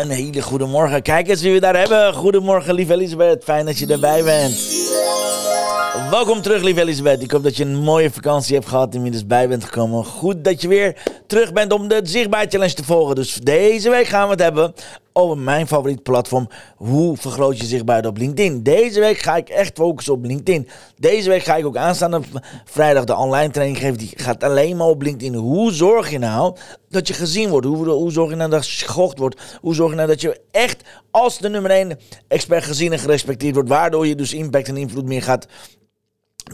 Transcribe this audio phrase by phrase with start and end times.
[0.00, 1.02] Een hele goede morgen.
[1.02, 2.14] Kijk eens wie we daar hebben.
[2.14, 3.44] Goedemorgen, lieve Elisabeth.
[3.44, 4.52] Fijn dat je erbij bent.
[6.10, 7.22] Welkom terug, lieve Elisabeth.
[7.22, 10.04] Ik hoop dat je een mooie vakantie hebt gehad en inmiddels bij bent gekomen.
[10.04, 10.96] Goed dat je weer
[11.26, 13.14] terug bent om de Zichtbaar Challenge te volgen.
[13.14, 14.74] Dus deze week gaan we het hebben
[15.12, 16.48] over mijn favoriete platform.
[16.76, 18.62] Hoe vergroot je zichtbaarheid op LinkedIn?
[18.62, 20.68] Deze week ga ik echt focussen op LinkedIn.
[20.96, 22.20] Deze week ga ik ook aanstaande
[22.64, 23.98] vrijdag de online training geven.
[23.98, 25.34] Die gaat alleen maar op LinkedIn.
[25.34, 26.56] Hoe zorg je nou
[26.88, 27.66] dat je gezien wordt?
[27.66, 29.40] Hoe, hoe zorg je nou dat je gegocht wordt?
[29.60, 33.54] Hoe zorg je nou dat je echt als de nummer 1 expert gezien en gerespecteerd
[33.54, 33.68] wordt?
[33.68, 35.46] Waardoor je dus impact en invloed meer gaat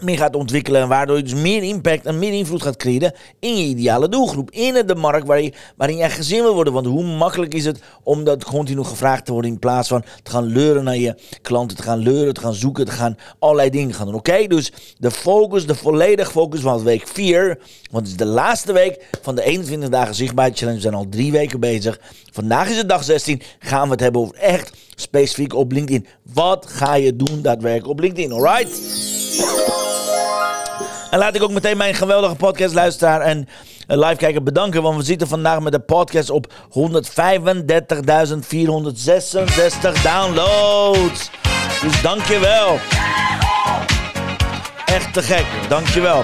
[0.01, 0.87] meer gaat ontwikkelen.
[0.87, 4.51] Waardoor je dus meer impact en meer invloed gaat creëren in je ideale doelgroep.
[4.51, 6.73] In de markt waar je, waarin jij gezien wil worden.
[6.73, 9.51] Want hoe makkelijk is het om dat continu gevraagd te worden.
[9.51, 11.77] In plaats van te gaan leuren naar je klanten.
[11.77, 14.15] Te gaan leuren, te gaan zoeken, te gaan allerlei dingen gaan doen.
[14.15, 17.59] Oké, dus de focus, de volledige focus van week 4.
[17.91, 20.75] Want het is de laatste week van de 21 dagen zichtbaar challenge.
[20.75, 21.99] We zijn al drie weken bezig.
[22.31, 23.41] Vandaag is het dag 16.
[23.59, 26.07] Gaan we het hebben over echt specifiek op LinkedIn.
[26.33, 29.06] Wat ga je doen daadwerkelijk op LinkedIn, alright?
[31.11, 33.47] En laat ik ook meteen mijn geweldige podcastluisteraar en
[33.87, 34.81] live kijker bedanken.
[34.81, 36.57] Want we zitten vandaag met de podcast op 135.466
[40.03, 41.29] downloads.
[41.81, 42.79] Dus dankjewel.
[44.85, 45.45] Echt te gek.
[45.69, 46.23] Dankjewel.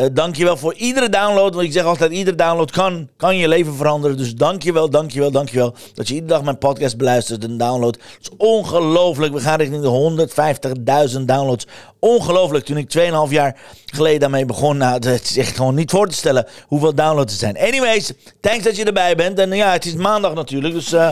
[0.00, 1.54] Uh, dankjewel voor iedere download.
[1.54, 4.16] Want ik zeg altijd, iedere download kan, kan je leven veranderen.
[4.16, 5.74] Dus dankjewel, dankjewel, dankjewel.
[5.94, 7.94] Dat je iedere dag mijn podcast beluistert en download.
[7.94, 9.32] Het is ongelooflijk.
[9.32, 11.66] We gaan richting de 150.000 downloads.
[11.98, 12.64] Ongelooflijk.
[12.64, 13.56] Toen ik 2,5 jaar
[13.86, 14.76] geleden daarmee begon.
[14.76, 17.58] Nou, het is echt gewoon niet voor te stellen hoeveel downloads er zijn.
[17.58, 19.38] Anyways, thanks dat je erbij bent.
[19.38, 20.74] En ja, het is maandag natuurlijk.
[20.74, 21.08] Dus uh,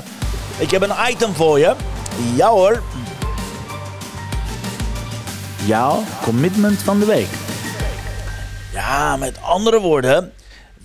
[0.59, 1.75] ik heb een item voor je.
[2.37, 2.83] Ja hoor.
[5.67, 7.52] Jouw commitment van de week.
[8.73, 10.33] Ja, met andere woorden,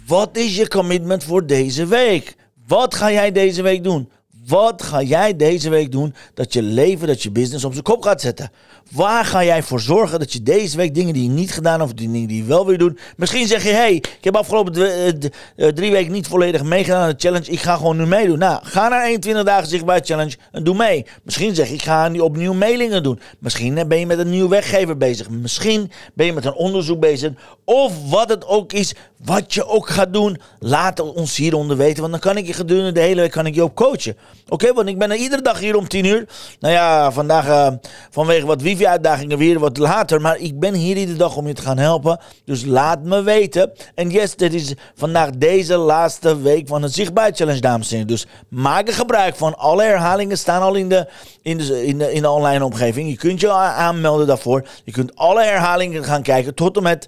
[0.05, 2.35] wat is je commitment voor deze week?
[2.67, 4.09] Wat ga jij deze week doen?
[4.45, 8.01] Wat ga jij deze week doen dat je leven, dat je business op zijn kop
[8.03, 8.51] gaat zetten?
[8.91, 11.93] Waar ga jij voor zorgen dat je deze week dingen die je niet gedaan of
[11.93, 12.99] die dingen die je wel wil doen?
[13.17, 17.09] Misschien zeg je, hey, ik heb afgelopen eh, eh, drie weken niet volledig meegedaan aan
[17.09, 17.51] de challenge.
[17.51, 18.39] Ik ga gewoon nu meedoen.
[18.39, 21.05] Nou, ga naar 21 dagen zichtbaar challenge en doe mee.
[21.23, 23.19] Misschien zeg je, ik ga opnieuw mailingen doen.
[23.39, 25.29] Misschien ben je met een nieuwe weggever bezig.
[25.29, 27.31] Misschien ben je met een onderzoek bezig.
[27.65, 28.93] Of wat het ook is,
[29.23, 30.39] wat je ook gaat doen.
[30.59, 33.55] Laat ons hieronder weten, want dan kan ik je gedurende de hele week kan ik
[33.55, 34.17] je ook coachen.
[34.49, 36.27] Oké, want ik ben er iedere dag hier om 10 uur.
[36.59, 37.75] Nou ja, vandaag
[38.09, 40.21] vanwege wat wifi-uitdagingen weer wat later.
[40.21, 42.19] Maar ik ben hier iedere dag om je te gaan helpen.
[42.45, 43.71] Dus laat me weten.
[43.95, 48.07] En yes, dit is vandaag deze laatste week van de Zichtbaar Challenge, dames en heren.
[48.07, 49.57] Dus maak er gebruik van.
[49.57, 51.07] Alle herhalingen staan al in de,
[51.41, 53.09] in de, in de, in de online omgeving.
[53.09, 54.67] Je kunt je aanmelden daarvoor.
[54.83, 57.07] Je kunt alle herhalingen gaan kijken tot en met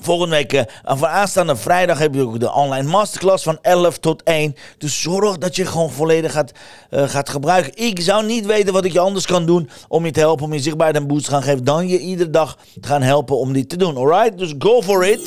[0.00, 4.56] Volgende week, uh, aanstaande vrijdag, heb je ook de online masterclass van 11 tot 1.
[4.78, 6.52] Dus zorg dat je gewoon volledig gaat,
[6.90, 7.72] uh, gaat gebruiken.
[7.74, 10.52] Ik zou niet weten wat ik je anders kan doen om je te helpen, om
[10.52, 13.52] je zichtbaarheid een boost te gaan geven, dan je iedere dag te gaan helpen om
[13.52, 13.96] dit te doen.
[13.96, 14.38] Alright?
[14.38, 15.20] Dus go for it.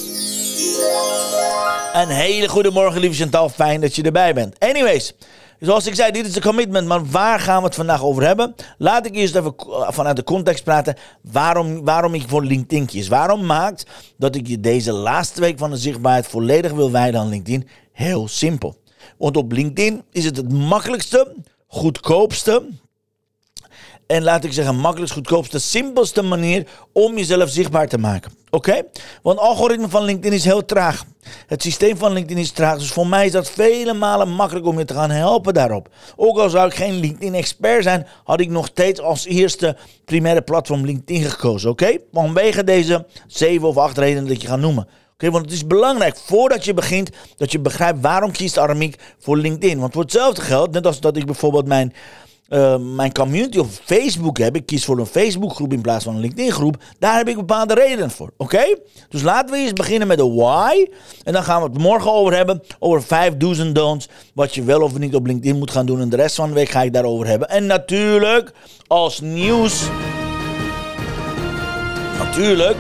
[1.94, 3.50] Een hele goede morgen, lieve Chantal.
[3.50, 4.60] Fijn dat je erbij bent.
[4.60, 5.14] Anyways.
[5.60, 8.56] Zoals ik zei, dit is de commitment, maar waar gaan we het vandaag over hebben?
[8.78, 9.54] Laat ik eerst even
[9.88, 13.08] vanuit de context praten waarom, waarom ik voor LinkedIn kies.
[13.08, 13.86] Waarom maakt
[14.18, 17.68] dat ik je deze laatste week van de zichtbaarheid volledig wil wijden aan LinkedIn?
[17.92, 18.76] Heel simpel.
[19.18, 21.36] Want op LinkedIn is het het makkelijkste,
[21.68, 22.64] goedkoopste
[24.08, 28.32] en laat ik zeggen, makkelijkst, goedkoopste, simpelste manier om jezelf zichtbaar te maken.
[28.50, 28.82] Oké?
[29.22, 31.04] Want het algoritme van LinkedIn is heel traag.
[31.48, 32.78] Het systeem van LinkedIn is traag.
[32.78, 35.90] Dus voor mij is dat vele malen makkelijk om je te gaan helpen daarop.
[36.16, 40.86] Ook al zou ik geen LinkedIn-expert zijn, had ik nog steeds als eerste primaire platform
[40.86, 41.70] LinkedIn gekozen.
[41.70, 41.84] Oké?
[41.84, 42.02] Okay?
[42.12, 44.88] Vanwege deze zeven of acht redenen dat je gaat noemen.
[45.14, 49.38] Oké, want het is belangrijk voordat je begint dat je begrijpt waarom kiest Aramiek voor
[49.38, 49.80] LinkedIn.
[49.80, 51.94] Want voor hetzelfde geld, net als dat ik bijvoorbeeld mijn
[52.50, 54.56] uh, mijn community op Facebook heb.
[54.56, 56.84] Ik kies voor een Facebookgroep in plaats van een LinkedIn groep.
[57.00, 58.32] Daar heb ik bepaalde redenen voor.
[58.38, 58.78] Oké?
[59.10, 60.86] Dus laten we eens beginnen met de why.
[61.24, 62.62] En dan gaan we het morgen over hebben.
[62.80, 64.10] Over 5000 don'ts.
[64.34, 66.02] Wat je wel of niet op LinkedIn moet gaan doen.
[66.02, 67.50] En de rest van de week ga ik daarover hebben.
[67.50, 68.54] En natuurlijk,
[68.88, 69.90] als nieuws.
[72.18, 72.78] Natuurlijk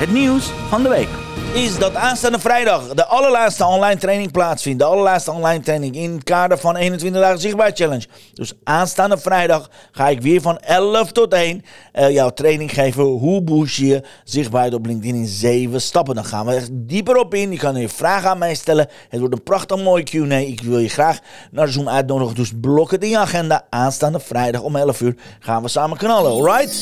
[0.00, 4.78] Het nieuws van de week is dat aanstaande vrijdag de allerlaatste online training plaatsvindt.
[4.78, 8.06] De allerlaatste online training in het kader van 21 dagen zichtbaar challenge.
[8.34, 11.64] Dus aanstaande vrijdag ga ik weer van 11 tot 1
[11.94, 13.02] uh, jouw training geven.
[13.02, 16.14] Hoe boost je zichtbaarheid op LinkedIn in 7 stappen.
[16.14, 17.50] Dan gaan we echt dieper op in.
[17.50, 18.88] Je kan je vragen aan mij stellen.
[19.08, 20.36] Het wordt een prachtig mooi Q&A.
[20.36, 21.18] Ik wil je graag
[21.50, 22.34] naar Zoom uitnodigen.
[22.34, 23.66] Dus blok het in je agenda.
[23.70, 26.30] Aanstaande vrijdag om 11 uur gaan we samen knallen.
[26.30, 26.74] Alright?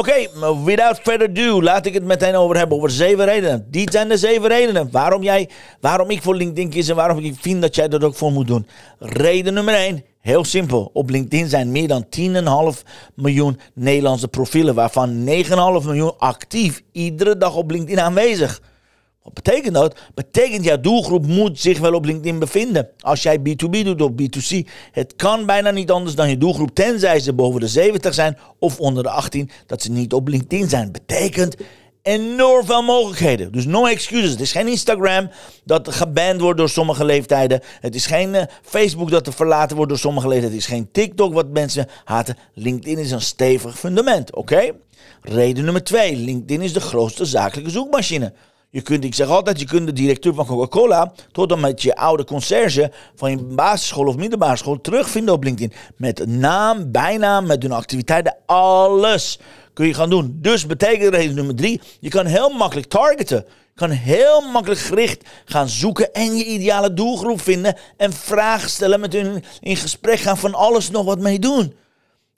[0.00, 2.76] Oké, okay, without further ado, laat ik het meteen over hebben.
[2.76, 3.66] Over zeven redenen.
[3.70, 5.48] Die zijn de zeven redenen waarom, jij,
[5.80, 8.46] waarom ik voor LinkedIn kies en waarom ik vind dat jij dat ook voor moet
[8.46, 8.66] doen.
[8.98, 10.04] Reden nummer 1.
[10.20, 10.90] Heel simpel.
[10.92, 12.06] Op LinkedIn zijn meer dan
[12.74, 12.82] 10,5
[13.14, 15.32] miljoen Nederlandse profielen, waarvan 9,5
[15.84, 18.60] miljoen actief iedere dag op LinkedIn aanwezig.
[19.22, 19.98] Wat betekent dat?
[20.14, 22.88] Betekent jouw doelgroep moet zich wel op LinkedIn bevinden.
[23.00, 27.20] Als jij B2B doet of B2C, het kan bijna niet anders dan je doelgroep, tenzij
[27.20, 30.92] ze boven de 70 zijn of onder de 18, dat ze niet op LinkedIn zijn.
[30.92, 31.56] Betekent
[32.02, 33.52] enorm veel mogelijkheden.
[33.52, 34.30] Dus no excuses.
[34.30, 35.30] Het is geen Instagram
[35.64, 37.60] dat geband wordt door sommige leeftijden.
[37.80, 40.58] Het is geen uh, Facebook dat er verlaten wordt door sommige leeftijden.
[40.58, 42.36] Het is geen TikTok wat mensen haten.
[42.54, 44.72] LinkedIn is een stevig fundament, oké?
[45.22, 46.16] Reden nummer twee.
[46.16, 48.32] LinkedIn is de grootste zakelijke zoekmachine.
[48.72, 51.96] Je kunt, ik zeg altijd, je kunt de directeur van Coca-Cola tot en met je
[51.96, 55.76] oude conciërge van je basisschool of middelbare school terugvinden op LinkedIn.
[55.96, 59.38] Met naam, bijnaam, met hun activiteiten, alles
[59.72, 60.38] kun je gaan doen.
[60.40, 63.44] Dus betekent reden nummer drie, je kan heel makkelijk targeten.
[63.46, 69.00] Je kan heel makkelijk gericht gaan zoeken en je ideale doelgroep vinden en vragen stellen
[69.00, 71.74] met hun in gesprek gaan van alles nog wat mee doen.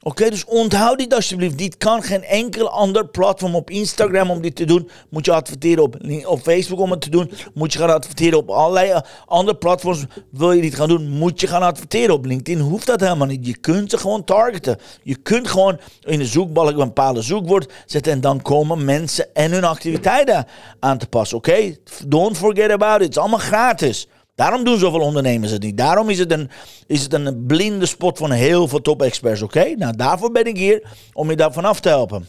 [0.05, 1.59] Oké, dus onthoud dit alsjeblieft.
[1.59, 4.89] Dit kan geen enkel ander platform op Instagram om dit te doen.
[5.09, 7.31] Moet je adverteren op, op Facebook om het te doen.
[7.55, 10.05] Moet je gaan adverteren op allerlei eh, andere platforms.
[10.31, 12.61] Wil je dit gaan doen, moet je gaan adverteren op LinkedIn.
[12.61, 13.47] Hoeft dat helemaal niet.
[13.47, 14.79] Je kunt ze gewoon targeten.
[15.03, 18.13] Je kunt gewoon in de zoekbalk een bepaalde zoekwoord zetten.
[18.13, 20.47] En dan komen mensen en hun activiteiten
[20.81, 21.37] aan te passen.
[21.37, 21.77] Oké,
[22.07, 23.03] don't forget about it.
[23.03, 24.09] Het is allemaal gratis.
[24.35, 25.77] Daarom doen zoveel ondernemers het niet.
[25.77, 26.51] Daarom is het een,
[26.87, 29.75] is het een blinde spot van heel veel top-experts, oké?
[29.77, 30.83] Nou, daarvoor ben ik hier
[31.13, 32.29] om je daarvan af te helpen.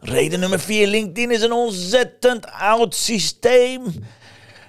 [0.00, 0.86] Reden nummer 4.
[0.86, 3.82] LinkedIn is een ontzettend oud systeem.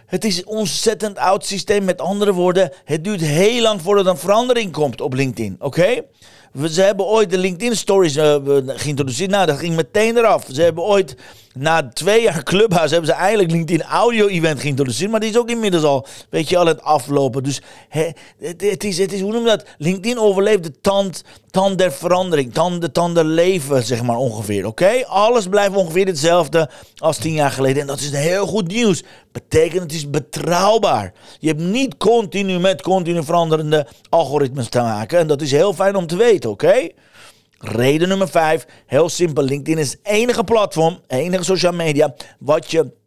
[0.05, 1.83] Het is een ontzettend oud systeem.
[1.83, 6.01] Met andere woorden, het duurt heel lang voordat een verandering komt op LinkedIn, oké?
[6.69, 8.35] Ze hebben ooit de LinkedIn Stories uh,
[8.65, 9.29] geïntroduceerd.
[9.29, 10.45] Nou, dat ging meteen eraf.
[10.51, 11.15] Ze hebben ooit
[11.53, 15.12] na twee jaar Clubhouse hebben ze eigenlijk LinkedIn Audio Event geïntroduceerd.
[15.12, 17.44] Maar die is ook inmiddels al, weet je, al het aflopen.
[17.44, 18.15] Dus het,
[18.57, 19.65] het, is, het is, hoe noem je dat?
[19.77, 22.53] LinkedIn overleeft de tand, tand der verandering.
[22.53, 24.65] Tand, de tand der leven, zeg maar ongeveer.
[24.65, 25.06] Oké?
[25.06, 27.81] Alles blijft ongeveer hetzelfde als tien jaar geleden.
[27.81, 29.04] En dat is heel goed nieuws.
[29.31, 31.13] Betekent het is betrouwbaar.
[31.39, 35.19] Je hebt niet continu met continu veranderende algoritmes te maken.
[35.19, 36.89] En dat is heel fijn om te weten, oké?
[37.63, 39.43] Reden nummer 5, heel simpel.
[39.43, 42.99] LinkedIn is het enige platform, enige social media, wat je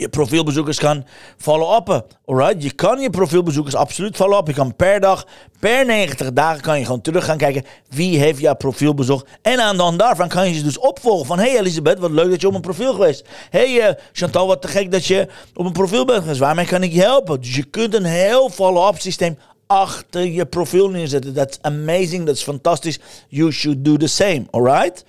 [0.00, 1.04] je profielbezoekers kan
[1.36, 2.04] follow-uppen.
[2.24, 2.62] Alright?
[2.62, 4.46] Je kan je profielbezoekers absoluut follow-up.
[4.46, 5.26] Je kan per dag,
[5.58, 9.26] per 90 dagen kan je gewoon terug gaan kijken wie heeft jouw profiel bezocht.
[9.42, 11.38] En aan dan daarvan kan je ze dus opvolgen van...
[11.38, 13.28] Hey Elisabeth, wat leuk dat je op een profiel geweest.
[13.50, 16.40] Hey uh, Chantal, wat te gek dat je op een profiel bent geweest.
[16.40, 17.40] Waarmee kan ik je helpen?
[17.40, 19.38] Dus je kunt een heel follow-up systeem
[19.70, 21.34] achter je profiel neerzetten.
[21.34, 22.98] That's amazing, is fantastisch.
[23.28, 25.04] You should do the same, alright?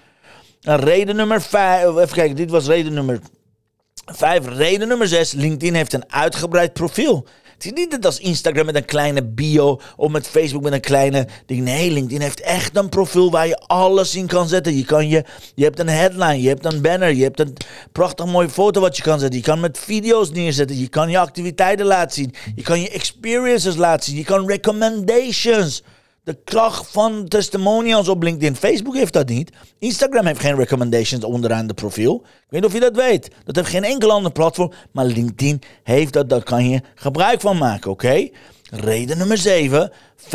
[0.62, 3.20] En reden nummer vijf, even kijken, dit was reden nummer
[4.06, 4.48] vijf.
[4.48, 7.26] Reden nummer zes, LinkedIn heeft een uitgebreid profiel.
[7.62, 10.82] Het is niet dat als Instagram met een kleine bio of met Facebook met een
[10.82, 11.64] kleine ding.
[11.64, 14.78] Nee, LinkedIn heeft echt een profiel waar je alles in kan zetten.
[14.78, 15.24] Je, kan je,
[15.56, 17.54] je hebt een headline, je hebt een banner, je hebt een
[17.92, 19.40] prachtig mooie foto wat je kan zetten.
[19.40, 22.34] Je kan met video's neerzetten, je kan je activiteiten laten zien.
[22.56, 25.84] Je kan je experiences laten zien, je kan recommendations
[26.24, 28.56] de kracht van testimonials op LinkedIn.
[28.56, 29.52] Facebook heeft dat niet.
[29.80, 32.16] Instagram heeft geen recommendations onderaan de profiel.
[32.16, 33.32] Ik weet niet of je dat weet.
[33.46, 34.72] Dat heeft geen enkel ander platform.
[34.92, 36.30] Maar LinkedIn heeft dat.
[36.30, 38.30] Daar kan je gebruik van maken, oké?
[38.70, 39.92] Reden nummer 7.
[40.18, 40.28] 95%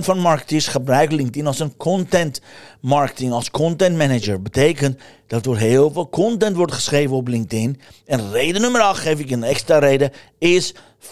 [0.00, 2.40] van marketeers gebruiken LinkedIn als een content
[2.80, 4.42] marketing, als content manager.
[4.42, 7.80] Betekent dat er heel veel content wordt geschreven op LinkedIn.
[8.06, 11.10] En reden nummer 8, geef ik een extra reden, is 75%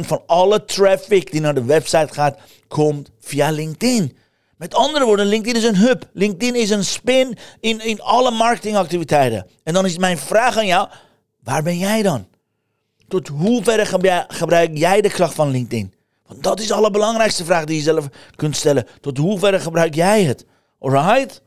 [0.00, 2.38] van alle traffic die naar de website gaat,
[2.68, 4.16] komt via LinkedIn.
[4.56, 6.08] Met andere woorden, LinkedIn is een hub.
[6.12, 9.46] LinkedIn is een spin in, in alle marketingactiviteiten.
[9.62, 10.88] En dan is mijn vraag aan jou,
[11.42, 12.26] waar ben jij dan?
[13.08, 13.86] Tot hoeverre
[14.28, 15.94] gebruik jij de kracht van LinkedIn?
[16.26, 18.86] Want dat is de allerbelangrijkste vraag die je zelf kunt stellen.
[19.00, 20.44] Tot hoeverre gebruik jij het?
[20.78, 21.42] Alright?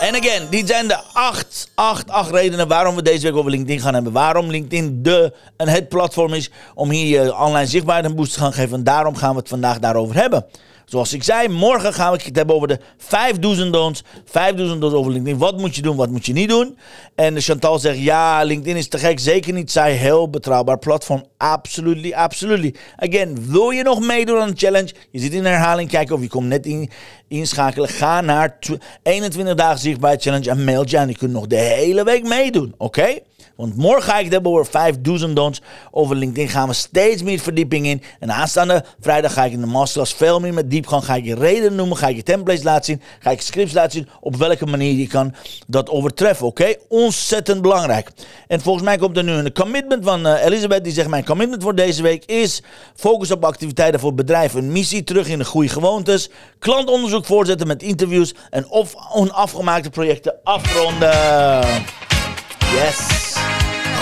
[0.00, 3.80] En again, dit zijn de acht, acht, acht redenen waarom we deze week over LinkedIn
[3.80, 4.12] gaan hebben.
[4.12, 8.38] Waarom LinkedIn de en het platform is om hier je online zichtbaarheid een boost te
[8.38, 8.78] gaan geven.
[8.78, 10.46] En daarom gaan we het vandaag daarover hebben.
[10.84, 14.02] Zoals ik zei, morgen gaan we het hebben over de 5000 don'ts.
[14.24, 15.38] 5000 don'ts over LinkedIn.
[15.38, 16.78] Wat moet je doen, wat moet je niet doen?
[17.14, 19.20] En Chantal zegt, ja, LinkedIn is te gek.
[19.20, 19.70] Zeker niet.
[19.70, 21.24] Zij heel betrouwbaar platform.
[21.36, 22.74] Absolutely, absolutely.
[22.96, 24.92] Again, wil je nog meedoen aan de challenge?
[25.10, 26.90] Je zit in herhaling, kijken of je komt net in,
[27.28, 27.88] inschakelen.
[27.88, 28.58] Ga naar
[29.02, 31.08] 21 dagen zichtbaar challenge en mail je aan.
[31.08, 33.18] Je kunt nog de hele week meedoen, oké?
[33.56, 35.60] Want morgen ga ik het hebben over 5 do's.
[35.90, 38.02] Over LinkedIn gaan we steeds meer verdieping in.
[38.20, 41.04] En aanstaande vrijdag ga ik in de masterclass veel meer met diepgang.
[41.04, 43.02] Ga ik je redenen noemen, ga ik je templates laten zien.
[43.18, 45.34] Ga ik scripts laten zien op welke manier je kan
[45.66, 46.46] dat overtreffen.
[46.46, 46.74] Oké?
[46.88, 48.10] Ontzettend belangrijk.
[48.46, 50.84] En volgens mij komt er nu een commitment van uh, Elisabeth.
[50.84, 52.62] Die zegt mijn commitment voor deze week is
[52.94, 54.72] focus op activiteiten voor bedrijven.
[54.72, 56.30] Missie terug in de goede gewoontes.
[56.58, 58.34] Klantonderzoek voortzetten met interviews.
[58.50, 61.12] En of onafgemaakte projecten afronden.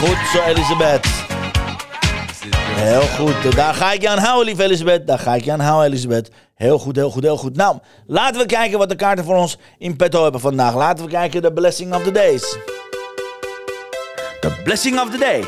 [0.03, 1.07] Goed zo, Elisabeth.
[2.55, 3.57] Heel goed.
[3.57, 5.07] Daar ga ik je aan houden, lieve Elisabeth.
[5.07, 6.31] Daar ga ik je aan houden, Elisabeth.
[6.55, 7.57] Heel goed, heel goed, heel goed.
[7.57, 10.75] Nou, laten we kijken wat de kaarten voor ons in petto hebben vandaag.
[10.75, 12.57] Laten we kijken de blessing of the days.
[14.41, 15.45] De blessing of the day.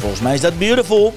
[0.00, 1.14] Volgens mij is dat beautiful.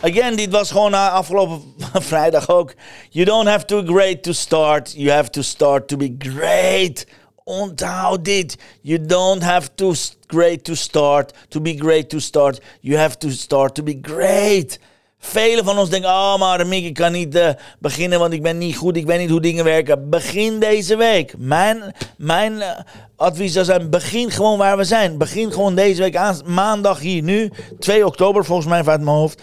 [0.00, 1.62] Again, dit was gewoon afgelopen
[2.10, 2.74] vrijdag ook.
[3.10, 4.92] You don't have to be great to start.
[4.92, 7.06] You have to start to be great.
[7.44, 8.56] Onthoud dit.
[8.80, 9.94] You don't have to
[10.26, 11.32] great to start.
[11.48, 12.60] To be great to start.
[12.80, 14.78] You have to start to be great.
[15.24, 18.58] Velen van ons denken, oh maar Mick, ik kan niet uh, beginnen, want ik ben
[18.58, 20.10] niet goed, ik weet niet hoe dingen werken.
[20.10, 21.34] Begin deze week.
[21.38, 22.68] Mijn, mijn uh,
[23.16, 25.18] advies zou zijn, begin gewoon waar we zijn.
[25.18, 29.42] Begin gewoon deze week aan, maandag hier nu, 2 oktober volgens mij vanuit mijn hoofd.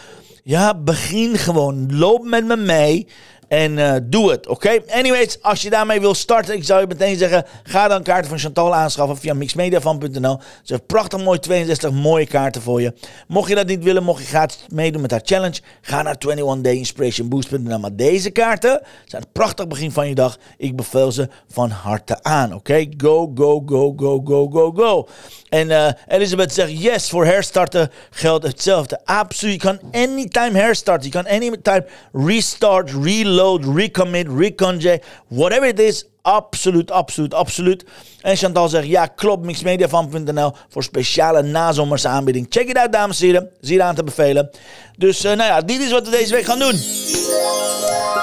[0.49, 1.97] Ja, begin gewoon.
[1.97, 3.07] Loop met me mee.
[3.49, 4.79] En uh, doe het, oké?
[4.89, 8.39] Anyways, als je daarmee wil starten, ik zou je meteen zeggen: ga dan kaarten van
[8.39, 10.39] Chantal aanschaffen via mixmediafan.nl.
[10.63, 12.93] Ze heeft prachtig mooi 62 mooie kaarten voor je.
[13.27, 17.79] Mocht je dat niet willen, mocht je gratis meedoen met haar challenge, ga naar 21dayinspirationboost.nl.
[17.79, 20.37] Maar deze kaarten zijn een prachtig begin van je dag.
[20.57, 22.85] Ik beveel ze van harte aan, oké?
[22.97, 25.07] Go, go, go, go, go, go, go.
[25.49, 28.99] En uh, Elizabeth zegt: yes, voor herstarten geldt hetzelfde.
[29.05, 29.53] Absoluut.
[29.53, 31.05] Je kan anytime herstarten.
[31.05, 36.05] Je kan anytime restart, reload recommit, reconject, whatever it is.
[36.21, 37.85] Absoluut, absoluut, absoluut.
[38.21, 42.45] En Chantal zegt, ja klopt, mixmediafan.nl voor speciale nazomerse aanbieding.
[42.49, 43.49] Check it out, dames en heren.
[43.61, 44.49] Zie je aan te bevelen.
[44.97, 46.79] Dus uh, nou ja, dit is wat we deze week gaan doen.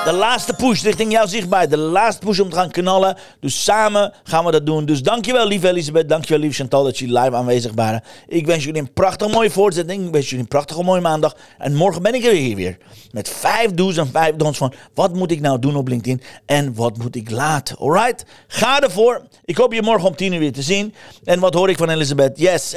[0.06, 1.68] De laatste push richting jou zichtbaar.
[1.68, 3.16] De laatste push om te gaan knallen.
[3.40, 4.84] Dus samen gaan we dat doen.
[4.84, 6.08] Dus dankjewel, lieve Elisabeth.
[6.08, 8.02] Dankjewel, lieve Chantal, dat jullie live aanwezig waren.
[8.28, 10.06] Ik wens jullie een prachtig mooie voortzetting.
[10.06, 11.36] Ik wens jullie een prachtige mooie maandag.
[11.58, 12.76] En morgen ben ik er hier weer.
[13.10, 16.74] Met vijf do's en vijf don'ts van wat moet ik nou doen op LinkedIn en
[16.74, 17.76] wat moet ik laten.
[17.78, 18.24] Alright?
[18.46, 19.22] Ga ervoor.
[19.44, 20.94] Ik hoop je morgen om tien uur weer te zien.
[21.24, 22.38] En wat hoor ik van Elisabeth?
[22.38, 22.72] Yes,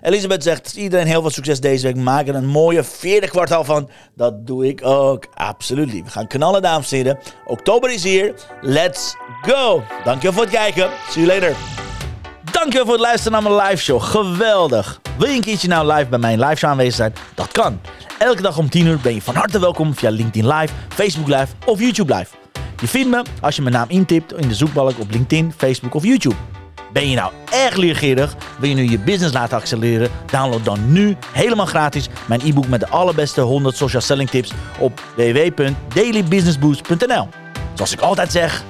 [0.00, 1.96] Elisabeth zegt iedereen heel veel succes deze week.
[1.96, 3.90] Maak er een mooie vierde kwartaal van.
[4.14, 5.26] Dat doe ik ook.
[5.34, 5.92] Absoluut.
[5.92, 7.18] We gaan knallen, dames en heren.
[7.44, 8.34] Oktober is hier.
[8.60, 9.82] Let's go.
[10.04, 10.90] Dankjewel voor het kijken.
[11.08, 11.56] See you later.
[12.50, 14.02] Dankjewel voor het luisteren naar mijn live show.
[14.02, 15.00] Geweldig.
[15.18, 17.14] Wil je een keertje nou live bij mijn live show aanwezig zijn?
[17.34, 17.80] Dat kan.
[18.18, 21.46] Elke dag om 10 uur ben je van harte welkom via LinkedIn Live, Facebook Live
[21.66, 22.34] of YouTube Live.
[22.80, 26.04] Je vindt me als je mijn naam intipt in de zoekbalk op LinkedIn, Facebook of
[26.04, 26.36] YouTube.
[26.92, 28.34] Ben je nou erg leergierig?
[28.58, 30.10] Wil je nu je business laten accelereren?
[30.30, 35.00] Download dan nu helemaal gratis mijn e-book met de allerbeste 100 social selling tips op
[35.16, 37.28] www.dailybusinessboost.nl.
[37.74, 38.64] Zoals ik altijd zeg,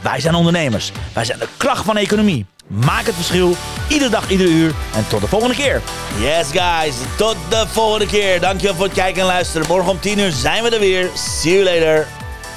[0.00, 0.92] wij zijn ondernemers.
[1.12, 2.46] Wij zijn de kracht van de economie.
[2.66, 3.56] Maak het verschil,
[3.88, 4.72] iedere dag, iedere uur.
[4.94, 5.80] En tot de volgende keer.
[6.20, 8.40] Yes guys, tot de volgende keer.
[8.40, 9.66] Dankjewel voor het kijken en luisteren.
[9.68, 11.10] Morgen om 10 uur zijn we er weer.
[11.14, 12.06] See you later.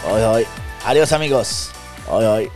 [0.04, 0.46] Hoi hoi.
[0.86, 1.70] Adios amigos.
[2.06, 2.50] Hoi hoi.